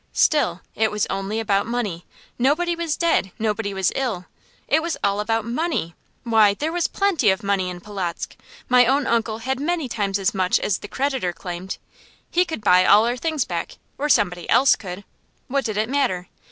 Still, 0.13 0.61
it 0.73 0.89
was 0.89 1.05
only 1.11 1.39
about 1.39 1.67
money. 1.67 2.07
Nobody 2.39 2.75
was 2.75 2.97
dead, 2.97 3.31
nobody 3.37 3.71
was 3.71 3.91
ill. 3.95 4.25
It 4.67 4.81
was 4.81 4.97
all 5.03 5.19
about 5.19 5.45
money. 5.45 5.93
Why, 6.23 6.55
there 6.55 6.71
was 6.71 6.87
plenty 6.87 7.29
of 7.29 7.43
money 7.43 7.69
in 7.69 7.81
Polotzk! 7.81 8.35
My 8.67 8.87
own 8.87 9.05
uncle 9.05 9.37
had 9.37 9.59
many 9.59 9.87
times 9.87 10.17
as 10.17 10.33
much 10.33 10.59
as 10.59 10.79
the 10.79 10.87
creditor 10.87 11.33
claimed. 11.33 11.77
He 12.31 12.45
could 12.45 12.61
buy 12.63 12.83
all 12.83 13.05
our 13.05 13.15
things 13.15 13.45
back, 13.45 13.77
or 13.99 14.09
somebody 14.09 14.49
else 14.49 14.75
could. 14.75 15.03
What 15.45 15.65
did 15.65 15.77
it 15.77 15.87
matter? 15.87 16.29